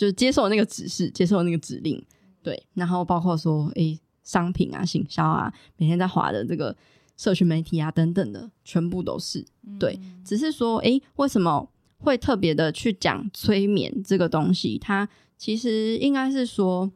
[0.00, 2.02] 就是接受那个指示，接受那个指令。
[2.42, 6.74] 对，然后包括说，诶，商品啊、行销啊，每天在划的这个
[7.18, 9.44] 社群媒体啊等等的，全部都是。
[9.78, 14.78] 对，只是说，诶，为什么会特别的去讲催眠这个东西？
[14.78, 16.90] 它其实应该是说，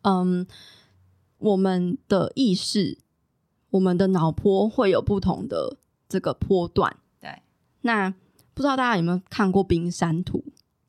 [0.00, 0.46] 嗯，
[1.36, 2.96] 我们的意识，
[3.68, 5.76] 我们的脑波会有不同的
[6.08, 6.96] 这个波段。
[7.20, 7.42] 对，
[7.82, 8.08] 那
[8.54, 10.42] 不知道大家有没有看过冰山图？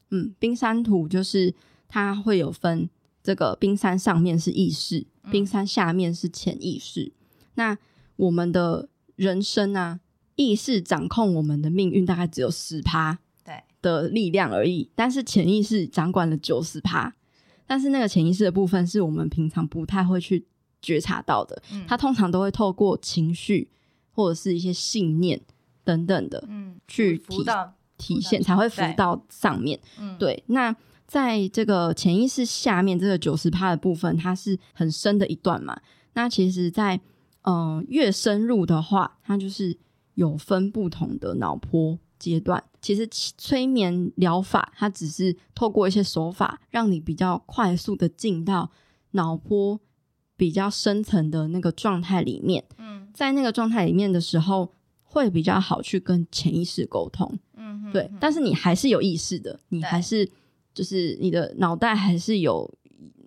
[0.10, 1.54] 嗯，冰山图就是
[1.88, 2.90] 它会有分
[3.24, 7.12] 这个冰山上面是意识，冰山下面是潜意识。
[7.56, 7.78] 那
[8.16, 10.00] 我们的人生啊，
[10.36, 17.16] 意识掌控我们的命运大概只有十趴对的力量而已，但是潜意识掌管了九十趴。
[17.66, 20.46] 但是那个潜意识的部分是我们平常不太会去
[20.82, 23.70] 觉察到的，嗯它通常都会透过情绪
[24.12, 25.42] 或者是一些信念
[25.84, 29.80] 等等的嗯去体浮到体现，才会浮到上面。
[30.00, 30.76] 嗯对，那
[31.08, 35.80] 在这个潜意识下面这个九十趴的部分，它是很深的一段嘛。
[36.14, 37.00] 那其实在，
[37.44, 39.78] 嗯、越深入的话，它就是
[40.16, 42.64] 有分不同的脑波阶段。
[42.82, 48.72] 其实催眠疗法，它只是透过一些手法，让你比较快速的进到
[49.12, 49.80] 脑波
[50.36, 52.64] 比较深层的那个状态里面。
[52.78, 57.40] 嗯在那个状态里面的时候，会比较好去跟潜意识沟通。
[57.88, 60.30] 嗯对，但是你还是有意识的，你对还是
[60.74, 62.70] 就是你的脑袋还是有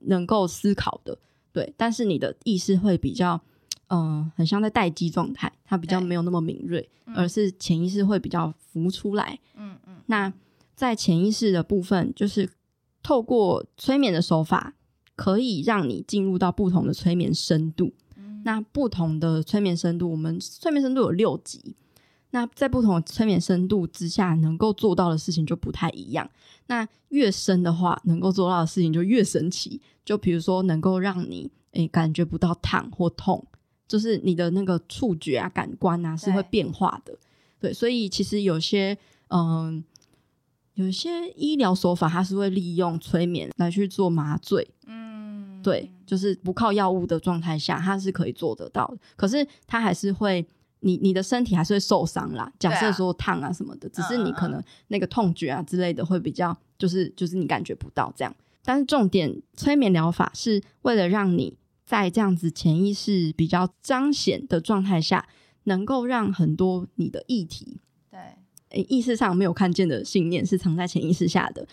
[0.03, 1.19] 能够思考的，
[1.53, 3.41] 对，但是你的意识会比较，
[3.89, 9.39] 嗯、很像在待机状态，它比较对没有那么敏锐，嗯而是潜意识会比较浮出来。
[9.57, 10.33] 嗯嗯那
[10.75, 12.49] 在潜意识的部分，就是
[13.03, 14.75] 透过催眠的手法，
[15.15, 17.93] 可以让你进入到不同的催眠深度。
[18.17, 21.77] 嗯那不同的催眠深度，我们催眠深度有六级。
[22.31, 26.31] 那在不同的催眠深度之下，能够做到的事情就不太一样。
[26.67, 29.81] 那越深的话，能够做到的事情就越神奇。
[30.05, 33.45] 就比如说，能够让你诶感觉不到烫或痛，
[33.87, 37.17] 就是你的那个触觉啊、感官啊是会变化的。
[37.61, 38.97] 对，所以其实有些
[39.29, 39.85] 嗯，
[40.75, 48.99] 有些医疗手法它是会利用催眠来去做麻醉，嗯对，就是不靠药物的状态下，它是可以做得到的。
[49.17, 50.45] 可是它还是会，
[50.81, 52.53] 你你的身体还是会受伤啦。
[52.59, 58.35] 假设说烫啊什么的，只是你可能那个痛觉啊之类的会比较，就是就是你感觉不到这样。
[58.63, 65.27] 但是重点，催眠疗法是为了让你在这样子潜意识比较彰显的状态下，
[65.65, 68.21] 能够让很多你的议题对
[68.71, 71.67] 诶意识上没有看见的信念是藏在潜意识下的，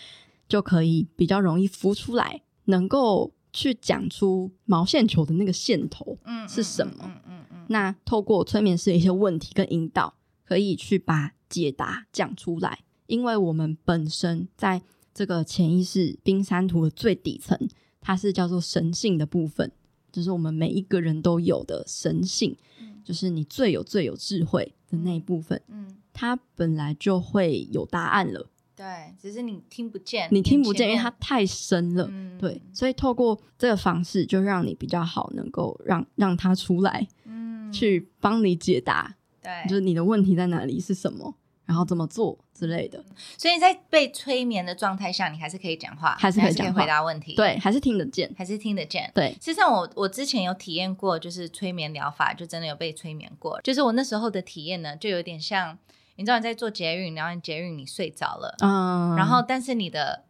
[0.48, 6.17] 就可以比较容易浮出来，能够去讲出毛线球的那个线头。
[6.24, 7.37] 嗯是什么嗯嗯嗯
[7.70, 10.14] 那透过催眠师的一些问题跟引导，
[10.46, 12.80] 可以去把解答讲出来。
[13.08, 14.82] 因为我们本身在
[15.14, 17.58] 这个潜意识冰山图的最底层，
[18.02, 19.72] 它是叫做神性的部分，
[20.12, 22.56] 就是我们每一个人都有的神性，
[23.04, 25.62] 就是你最有最有智慧的那一部分。
[25.70, 28.86] 嗯，它本来就会有答案了，对，
[29.18, 32.08] 只是你听不见，你听不见，因为它太深了。
[32.12, 43.04] 嗯对，所以透过这个方式，就让你比较好能够让让它出来，嗯去帮你解答，对，就是你的问题在哪里是什么，然后怎么做之类的。
[43.38, 48.34] 所以在被催眠的状态下，你还是可以讲话，还是可以讲话回答问题，，对，还是听得见。
[48.38, 49.12] 还是听得见。
[49.14, 53.60] 对，事实上我，我之前有体验过，就是催眠疗法，就真的有被催眠过。
[53.62, 55.78] 就是我那时候的体验呢，就有点像，
[56.16, 60.24] 你知道你在做捷运，然后你捷运你睡着了，嗯，然后但是你的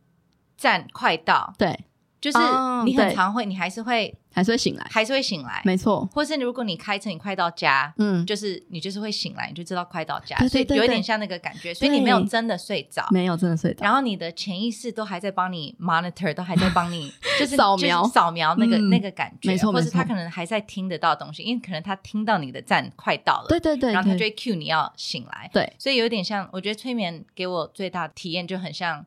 [0.57, 1.85] 站快到，对，
[2.19, 6.07] 就是哦你很常会，你还是会还是会醒来，还是会醒来，没错。
[6.11, 13.07] 或是如果你开车你快到家，嗯，就是你就是会醒来，你就知道快到家，所以有一点像那个感觉，所以你没有真的睡着。
[13.11, 13.83] 没有真的睡着。
[13.83, 18.01] 然后你的潜意识都还在帮你 monitor，都还在帮你 就是扫描。
[18.01, 18.89] 就是扫描那个、嗯。
[18.89, 25.71] 那个感觉，没错或是他可能还在听得到东西，因为可能他听到你的站快到了，对对对，然后他就会 cue 你要醒来，对。
[25.77, 29.05] 所以有点像，我觉得催眠给我最大的体验就很像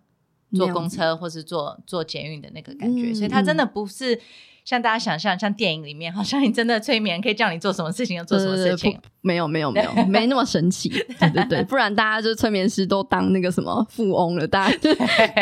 [0.52, 4.20] 坐公车或是坐坐捷运的那个感觉，嗯所以它真的不是
[4.64, 10.88] 像大家想象，像电影里面好像你真的催眠可以叫你做什么事情就做什么事情没有没有没有 没那么神奇，
[11.18, 14.90] 对对对，不然大家就催眠师都当那个什么富翁了，大家就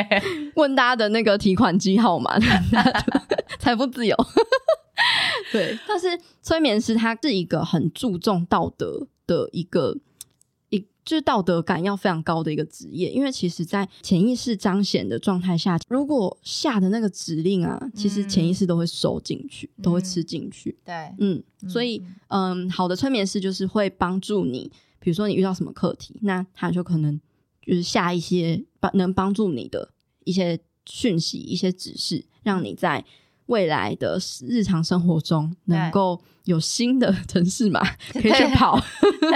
[0.57, 2.39] 问大家的那个提款机号码，
[3.59, 4.17] 财富自由。
[5.53, 6.07] 对，但是
[6.43, 10.01] 催眠师他是一个很注重道德的一个一，
[11.09, 20.77] 就是道德感要非常高的一个职业，因为其实，在潜意识彰显的状态下，如果下的那个指令啊，其实潜意识都会收进去，都会吃进去。
[20.85, 27.19] 对，嗯，所以，嗯，好的催眠师就是会帮助你，比如说你遇到什么课题，那他就可能
[27.63, 29.91] 就是下一些帮能帮助你的
[30.25, 33.03] 一些讯息、一些指示，让你在。
[33.49, 37.81] 未来的日常生活中，能够有新的城市嘛，
[38.13, 38.79] 可以去跑。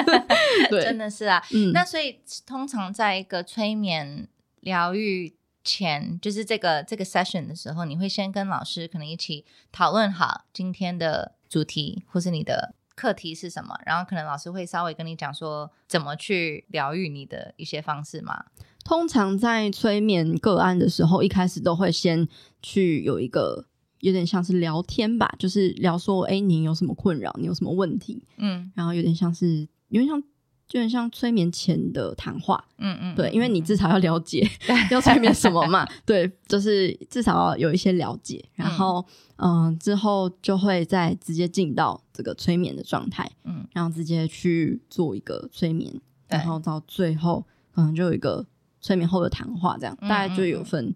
[0.69, 1.43] 对，真的是啊。
[1.53, 4.29] 嗯，那所以通常在一个催眠
[4.61, 5.35] 疗愈
[5.65, 18.45] 前，就是这个这个 session 的时候，你会先跟老师可能一起讨论好今天的主题，或是你的课题是什么，然后可能老师会稍微跟你讲说怎么去疗愈你的一些方式嘛。
[18.85, 22.29] 通常在催眠个案的时候，一开始都会先
[22.61, 23.65] 去有一个。
[24.03, 27.33] 有点像是聊天吧，就是聊说，哎，你有什么困扰？
[27.39, 28.21] 你有什么问题？
[28.37, 32.65] 嗯，然后有点像是，有点像，有点像催眠前的谈话。
[32.79, 34.45] 嗯嗯，对，因为你至少要了解
[34.91, 35.87] 要催眠什么嘛。
[36.05, 43.31] 对，就是至少要有一些了解，然后，嗯，之后就会再直接进到这个催眠的状态。
[43.45, 45.95] 嗯，然后直接去做一个催眠，
[46.27, 48.45] 然后到最后可能就有一个
[48.81, 50.93] 催眠后的谈话，这样大概就有分。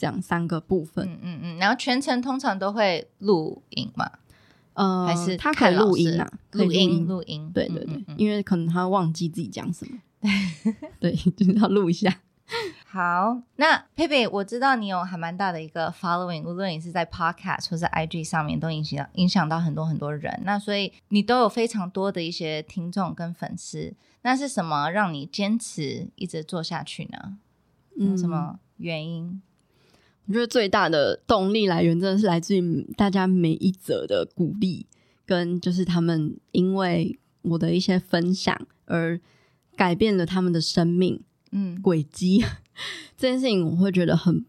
[0.00, 4.10] 这样三个部分，嗯嗯嗯，然后全程通常都会录影嘛，
[4.72, 9.98] 呃，还是他可以录音啊，录音录音，对对对，因为可能他忘记自己讲什么，
[10.98, 12.18] 对，就是要录一下。
[12.86, 27.36] 好，那佩佩，我知道你有还蛮大的一个 following，无论你是在 podcast 或是 IG 上面，都影响影响到很多很多人，那所以你都有非常多的一些听众跟粉丝，那是什么让你坚持一直做下去呢？
[27.96, 29.42] 有什么原因？
[30.30, 34.86] 我觉得最大的动力来源真的是来自于大家每一则的鼓励，
[35.26, 39.20] 跟就是他们因为我的一些分享而
[39.74, 41.20] 改变了他们的生命，
[41.50, 42.44] 嗯，轨迹
[43.18, 44.46] 这件事情我会觉得很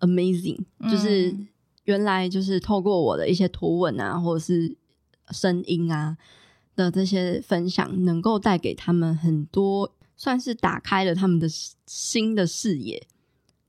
[0.00, 0.58] amazing，
[0.90, 1.36] 就是
[1.84, 4.74] 原来就是透过我的一些图文啊，或者是
[5.30, 6.16] 声音啊
[6.74, 11.46] 的这些分享，能够带给他们很多，算是打开了他们的
[11.84, 13.06] 新的视野。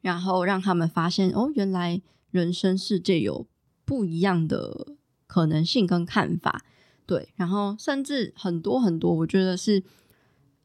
[0.04, 3.48] 然后让他们发现哦，原来人生世界有
[3.86, 4.96] 不一样的
[5.26, 6.62] 可能性跟看法，
[7.06, 7.30] 对。
[7.38, 9.82] 然后甚至很多很多，我觉得是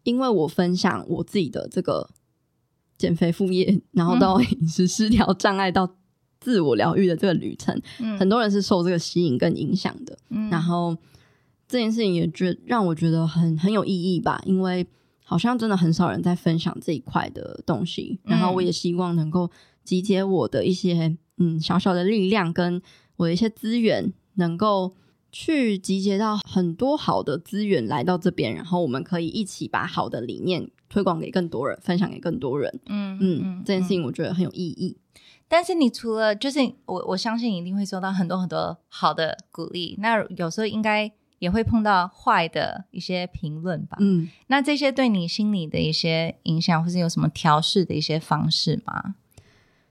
[0.02, 2.10] 因为我分享我自己的这个
[2.98, 5.94] 减肥副业，然后到饮食失调障碍到
[6.40, 7.80] 自我疗愈的这个旅程，
[8.18, 10.18] 很多人是受这个吸引跟影响的。
[10.50, 10.96] 然后
[11.68, 14.84] 这件事情也觉让我觉得很很有意义吧，因为。
[15.28, 19.50] 好像真的很少人在分享这一块的东西，然后我也希望能够
[19.84, 22.80] 集结我的一些嗯小小的力量，跟
[23.16, 24.94] 我的一些资源，能够
[25.30, 32.80] 去集结到很多好的资源来到这边，然后我们可以一起把好的理念推广给更多人，分享给更多人。
[32.86, 34.96] 嗯嗯，这件事情我觉得很有意义。
[35.46, 41.12] 但是你除了就是我我相信一定会收到很多很多好的鼓励，那有时候应该。
[41.38, 49.14] 也会碰到坏的一些评论吧，嗯，那这些对你心理的一些影响，或是有什么调试的一些方式吗？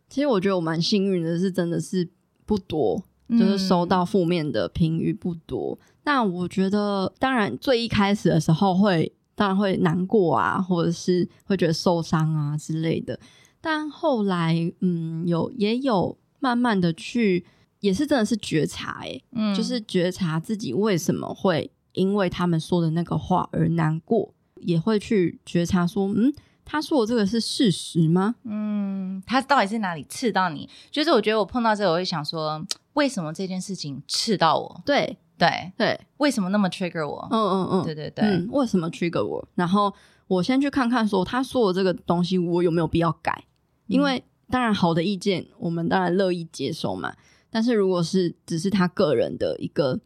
[0.09, 2.09] 其实我觉得我蛮幸运的，是真的是
[2.45, 5.79] 不多，就是收到负面的评语不多。
[6.03, 13.19] 那我觉得，当然最一开始的时候会，当然会难过啊，或者是会觉得受伤啊之类的。
[13.61, 17.45] 但后来，嗯，有也有慢慢的去。
[17.80, 26.34] 也是真的是觉察哎，嗯，就是觉察自己为什么会因为他们说的那个话而难过，也会去觉察说，嗯，
[26.65, 28.36] 他说的这个是事实吗？
[28.43, 30.69] 嗯，他到底是哪里刺到你？
[30.91, 34.82] 就是我觉得我碰到这个，我会想说，为什么这件事情刺到我？
[34.86, 37.28] 对对对，为什么那么 trigger 我？
[37.32, 39.47] 嗯嗯嗯，对对对，为什么 trigger 我？
[39.55, 39.93] 然后
[40.28, 43.45] 我先去看看说，他说的这个东西，我有没有必要改？
[43.86, 47.13] 因为当然好的意见，我们当然乐意接受嘛。
[47.49, 49.99] 但是如果是只是他个人的一个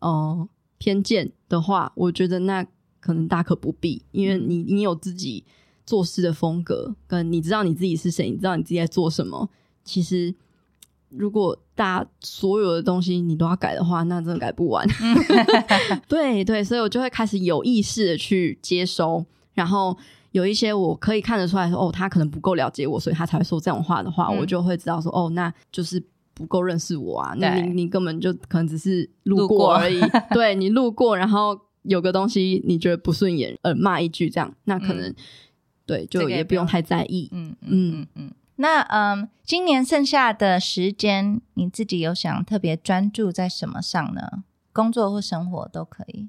[0.00, 2.66] 哦偏见的话，我觉得那
[3.00, 5.44] 可能大可不必，因为你你有自己
[5.84, 9.48] 做事的风格，跟你知道你自己是谁，你知道你自己在做什么。
[9.84, 10.34] 其实
[11.10, 14.86] 如果大家所有的东西你都要改的话，那真的改不完。
[16.08, 19.24] 对对，所以我就会开始有意识的去接收，
[19.54, 19.96] 然后
[20.32, 26.02] 有一些我可以看得出来说，哦，他可能不够了解我，所以他才会说这种话的话，我就会知道说，哦，那就是。
[26.36, 27.34] 不够认识我啊？
[27.38, 29.98] 那你你根本就可能只是路过而已。
[30.34, 35.14] 对你路过，然后有个东西你觉得不顺眼，呃，骂一句这样，那可能
[35.86, 37.30] 对，就也不用太在意。
[37.32, 38.30] 嗯嗯嗯。
[38.56, 44.44] 那嗯，今年剩下的时间，你自己有想特别专注在什么上呢？
[44.74, 46.28] 工作或生活都可以。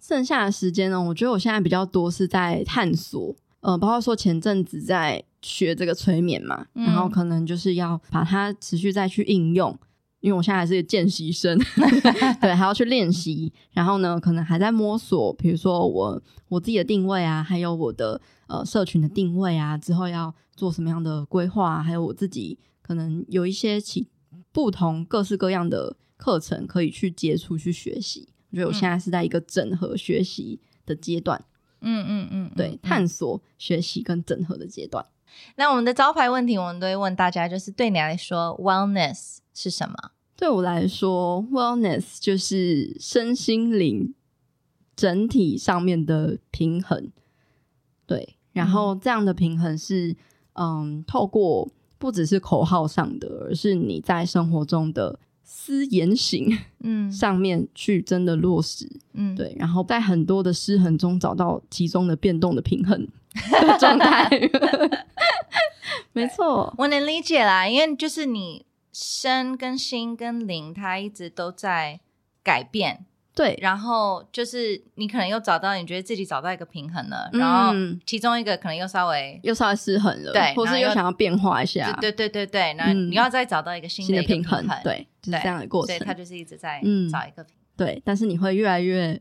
[0.00, 9.78] 剩下的时间呢，我觉得我现在比较多是在探索，呃，包括说前阵子在学这个催眠嘛，嗯然后可能就是要把它持续再去应用，
[10.20, 11.56] 因为我现在还是个见习生，
[12.40, 24.08] 对，还要去练习，然后呢，可能还在摸索，比如说我我自己的定位啊，还有我的呃社群的定位啊，之后要做什么样的规划啊、还有我自己可能有一些其
[24.50, 28.28] 不同各式各样的课程可以去接触去学习。
[28.50, 31.44] 我觉得我现在是在一个整合学习的阶段，
[31.80, 35.04] 嗯嗯嗯，对，嗯探索、学习跟整合的阶段。
[35.56, 39.94] 那我们的招牌问题，我们都会问大家，就是对你来说，wellness 是什么？
[40.36, 44.14] 对我来说，wellness 就是身心灵
[44.96, 47.10] 整体上面的平衡。
[48.06, 50.16] 对，然后这样的平衡是，
[50.54, 51.68] 嗯，透过
[51.98, 58.90] 不只是口号上的，而是你在生活中的思言行嗯 上面去真的落实。
[59.12, 63.06] 嗯，对，然后在很多的失衡中找到其中的变动的平衡
[63.50, 64.28] 的状态。
[66.12, 71.98] 没错，我能理解啦，因为就是你身跟心跟灵，它一直都在
[72.42, 73.04] 改变，
[73.34, 79.40] 对，然后就是你可能又找到，你觉得自己找到一个平衡了，然后嗯其中一个可能又稍微。
[79.42, 83.10] 又稍微失衡了，对或是又想要变化一下，对对对对，然后嗯。
[83.10, 87.10] 你要再找到一个新新的个平衡，对，就是这样的过所以它程，就是一直在嗯。
[87.10, 89.20] 找一个平衡，对，但是你会越来越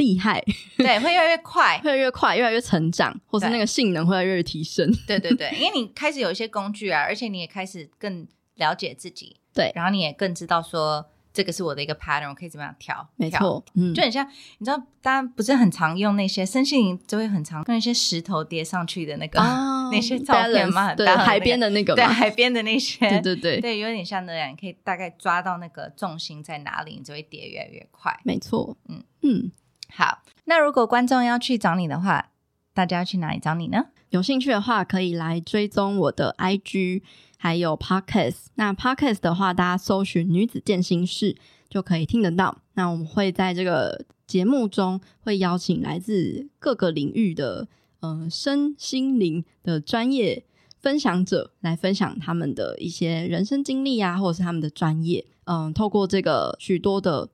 [0.00, 0.42] 厉害，
[0.78, 9.70] 对，会越来越快， 会越来越快，越来越成长，或是那个性能会越来越提升，对对对，因为你开始有一些工具啊，而且你也开始更了解自己，对。
[9.74, 13.94] 然后你也更知道说这个是我的一个 pattern，我可以怎么样调，调，没错，嗯。
[13.94, 14.26] 就，很像
[14.58, 21.18] 你知道，大家不是很常用那些身心灵，就会很常跟一些石头叠上去的那个、哦 那些照片吗？balance，很对，那个。
[21.22, 28.18] 海边的那个嘛，对海边的那些， 对对对，对，有点像那样，你可以大概抓到那个重心在哪里，你就会叠越来越快。
[28.24, 29.38] 没错，嗯嗯。
[29.44, 29.52] 嗯。
[29.92, 32.30] 好，那如果观众要去找你的话，
[32.72, 33.86] 大家要去哪里找你呢？
[34.10, 37.02] 有兴趣的话，可以来追踪我的 IG，
[37.38, 38.46] 还有 Podcast。
[38.54, 41.36] 那 Podcast 的话，大家搜寻“女子健心室”
[41.70, 42.58] 就可以听得到。
[42.74, 47.68] 那我们会在这个节目中会邀请来自各个领域的
[48.00, 50.44] 呃身心灵的专业
[50.80, 55.24] 分享者来分享他们的一些人生经历啊，或者是他们的专业。
[55.44, 57.28] 嗯，透过这个许多的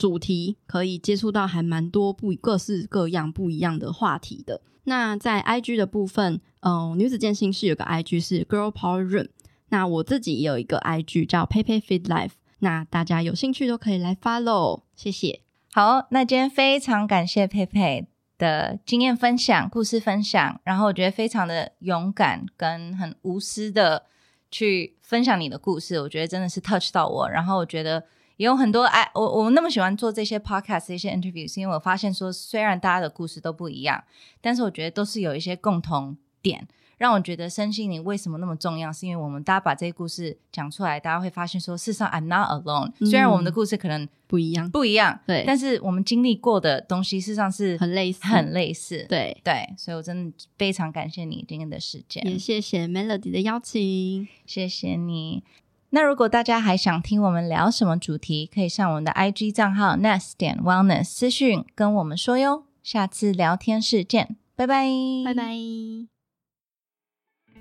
[0.00, 4.62] 主题，可以接触到还蛮多不各式各样不一样的话题的。
[4.84, 9.28] 那在 IG 的部分，嗯、女子健心室有个 IG 是 Girl Power Room，
[9.68, 12.30] 那我自己也有一个 IG 叫 Pepe Fit Life，
[12.60, 15.42] 那大家有兴趣都可以来 follow，谢谢。
[15.72, 24.06] 好，那今天非常感谢佩佩的经验分享、故事分享，然后我觉得非常的勇敢跟很无私的
[24.50, 27.28] 去分享你的故事，我觉得真的是 touch 到我。
[27.28, 28.02] 然后我觉得
[28.40, 34.02] 也有很多哎，我我那么喜欢做这些 podcast 这些 interviews，因为我发现说虽然大家的故事都不一样，
[34.40, 36.66] 但是我觉得都是有一些共同点。
[36.96, 42.92] 让我觉得身心灵为什么那么重要，是因为我们大家把这些故事讲出来，大家会发现说，事实上 I'm not alone。
[43.06, 49.38] 虽然我们的故事可能不一样，不一样，对但是我们经历过的东西，事实上是很类似，很类似，对。
[49.44, 55.42] 对，所以我真的非常感谢你今天的时间，也谢谢 Melody 的邀请，谢谢你。
[55.90, 62.64] 那如果大家还想听我们聊什么主题，可以上我们的 IG 账号 nest 点 wellness 私讯跟我们说哟。
[62.82, 64.86] 下次聊天室见，拜拜，
[65.24, 65.54] 拜拜。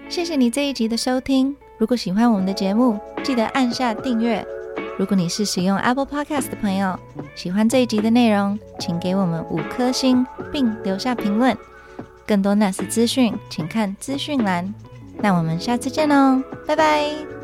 [0.08, 1.56] 谢谢你这一集的收听。
[1.78, 4.46] 如果喜欢我们的节目，记得按下订阅。
[4.98, 6.98] 如果你是使用 Apple Podcast 的朋友，
[7.36, 11.58] 喜欢这一集的内容，请给我们五颗星，并留下评论。
[12.28, 14.74] 更多 NAS 资讯，请看资讯栏。
[15.18, 17.39] 那我们下次见哦，拜拜。